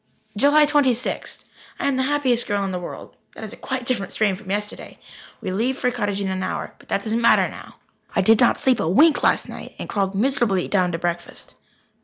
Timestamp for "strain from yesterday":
4.11-4.97